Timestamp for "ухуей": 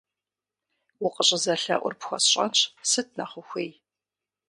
3.39-3.71